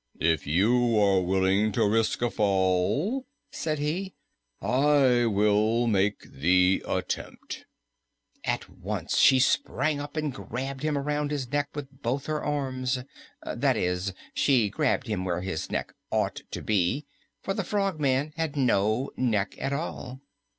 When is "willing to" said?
1.21-1.87